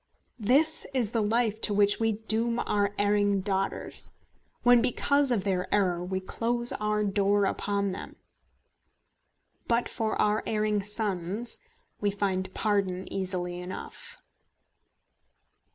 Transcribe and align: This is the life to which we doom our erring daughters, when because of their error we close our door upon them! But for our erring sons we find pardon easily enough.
This 0.39 0.87
is 0.95 1.11
the 1.11 1.21
life 1.21 1.61
to 1.61 1.75
which 1.75 1.99
we 1.99 2.13
doom 2.23 2.57
our 2.57 2.95
erring 2.97 3.41
daughters, 3.41 4.13
when 4.63 4.81
because 4.81 5.31
of 5.31 5.43
their 5.43 5.71
error 5.71 6.03
we 6.03 6.19
close 6.19 6.71
our 6.71 7.03
door 7.03 7.45
upon 7.45 7.91
them! 7.91 8.15
But 9.67 9.87
for 9.87 10.19
our 10.19 10.41
erring 10.47 10.81
sons 10.81 11.59
we 11.99 12.09
find 12.09 12.51
pardon 12.55 13.13
easily 13.13 13.59
enough. 13.59 14.17